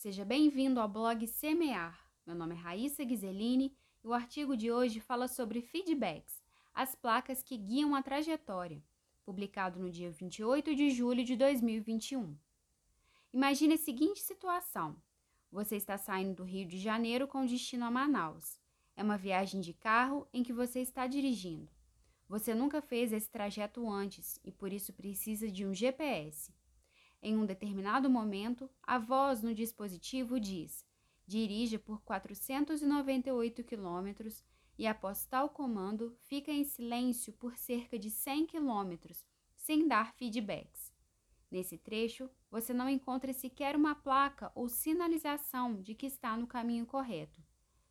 [0.00, 2.10] Seja bem-vindo ao blog Semear.
[2.26, 6.42] Meu nome é Raíssa Ghiseline e o artigo de hoje fala sobre feedbacks,
[6.72, 8.82] as placas que guiam a trajetória,
[9.26, 12.34] publicado no dia 28 de julho de 2021.
[13.30, 14.96] Imagine a seguinte situação:
[15.52, 18.58] você está saindo do Rio de Janeiro com destino a Manaus.
[18.96, 21.70] É uma viagem de carro em que você está dirigindo.
[22.26, 26.58] Você nunca fez esse trajeto antes e por isso precisa de um GPS.
[27.22, 30.86] Em um determinado momento, a voz no dispositivo diz:
[31.26, 34.28] dirija por 498 km
[34.78, 39.14] e, após tal comando, fica em silêncio por cerca de 100 km,
[39.54, 40.90] sem dar feedbacks.
[41.50, 46.86] Nesse trecho, você não encontra sequer uma placa ou sinalização de que está no caminho
[46.86, 47.42] correto.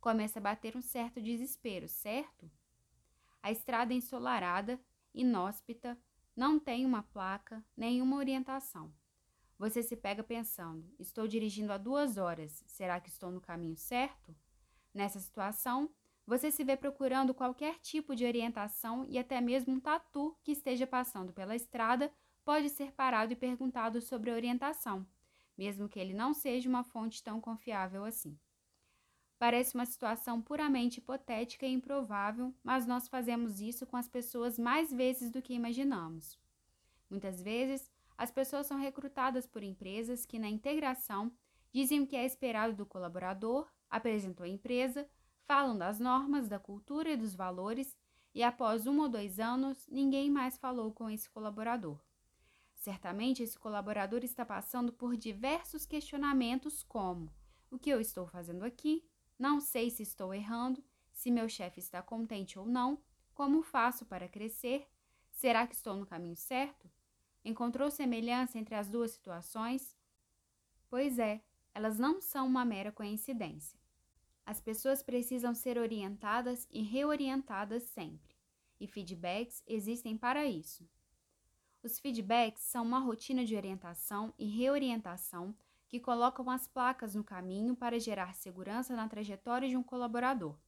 [0.00, 2.50] Começa a bater um certo desespero, certo?
[3.42, 4.80] A estrada ensolarada,
[5.12, 5.98] inóspita,
[6.34, 8.90] não tem uma placa, nenhuma orientação.
[9.60, 14.34] Você se pega pensando: estou dirigindo há duas horas, será que estou no caminho certo?
[14.94, 15.90] Nessa situação,
[16.26, 20.86] você se vê procurando qualquer tipo de orientação e até mesmo um tatu que esteja
[20.86, 22.10] passando pela estrada
[22.42, 25.06] pode ser parado e perguntado sobre orientação,
[25.58, 28.38] mesmo que ele não seja uma fonte tão confiável assim.
[29.38, 34.90] Parece uma situação puramente hipotética e improvável, mas nós fazemos isso com as pessoas mais
[34.90, 36.40] vezes do que imaginamos.
[37.10, 37.90] Muitas vezes,
[38.20, 41.32] as pessoas são recrutadas por empresas que, na integração,
[41.72, 45.08] dizem o que é esperado do colaborador, apresentam a empresa,
[45.46, 47.96] falam das normas, da cultura e dos valores,
[48.34, 51.98] e após um ou dois anos, ninguém mais falou com esse colaborador.
[52.74, 57.32] Certamente esse colaborador está passando por diversos questionamentos, como:
[57.70, 59.02] o que eu estou fazendo aqui?
[59.38, 64.28] Não sei se estou errando, se meu chefe está contente ou não, como faço para
[64.28, 64.86] crescer?
[65.30, 66.86] Será que estou no caminho certo?
[67.44, 69.96] Encontrou semelhança entre as duas situações?
[70.88, 71.42] Pois é,
[71.74, 73.78] elas não são uma mera coincidência.
[74.44, 78.36] As pessoas precisam ser orientadas e reorientadas sempre,
[78.80, 80.88] e feedbacks existem para isso.
[81.82, 85.54] Os feedbacks são uma rotina de orientação e reorientação
[85.88, 90.58] que colocam as placas no caminho para gerar segurança na trajetória de um colaborador.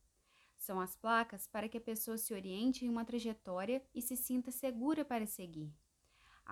[0.56, 4.50] São as placas para que a pessoa se oriente em uma trajetória e se sinta
[4.50, 5.72] segura para seguir.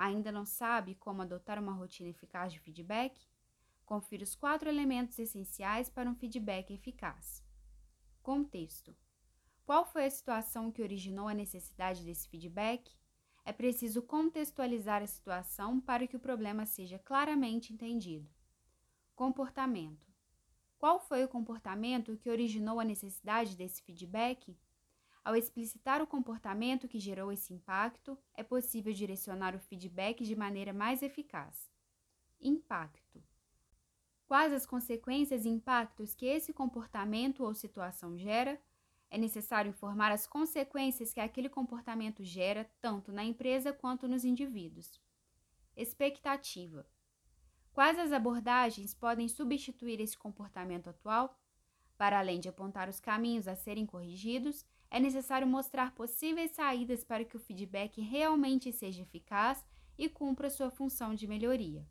[0.00, 3.20] Ainda não sabe como adotar uma rotina eficaz de feedback?
[3.84, 7.44] Confira os quatro elementos essenciais para um feedback eficaz.
[8.22, 8.96] Contexto:
[9.62, 12.90] Qual foi a situação que originou a necessidade desse feedback?
[13.44, 18.26] É preciso contextualizar a situação para que o problema seja claramente entendido.
[19.14, 20.10] Comportamento:
[20.78, 24.56] Qual foi o comportamento que originou a necessidade desse feedback?
[25.22, 30.72] Ao explicitar o comportamento que gerou esse impacto, é possível direcionar o feedback de maneira
[30.72, 31.70] mais eficaz.
[32.40, 33.22] Impacto:
[34.26, 38.60] Quais as consequências e impactos que esse comportamento ou situação gera?
[39.10, 45.00] É necessário informar as consequências que aquele comportamento gera, tanto na empresa quanto nos indivíduos.
[45.76, 46.86] Expectativa:
[47.72, 51.38] Quais as abordagens podem substituir esse comportamento atual?
[51.98, 57.24] Para além de apontar os caminhos a serem corrigidos, é necessário mostrar possíveis saídas para
[57.24, 59.64] que o feedback realmente seja eficaz
[59.96, 61.86] e cumpra sua função de melhoria.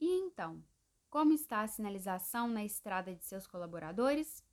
[0.00, 0.64] E então,
[1.10, 4.44] como está a sinalização na estrada de seus colaboradores?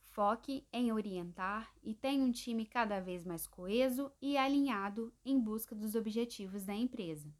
[0.00, 5.74] Foque em orientar e tenha um time cada vez mais coeso e alinhado em busca
[5.74, 7.34] dos objetivos da empresa.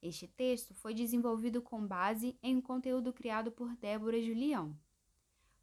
[0.00, 4.76] Este texto foi desenvolvido com base em um conteúdo criado por Débora Julião.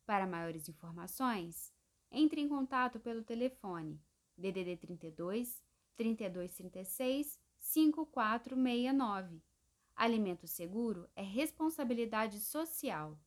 [0.06, 1.74] Para maiores informações,
[2.12, 4.00] entre em contato pelo telefone
[4.38, 5.62] DDD 32
[5.98, 9.42] 3236 5469.
[9.96, 13.18] Alimento seguro é responsabilidade social.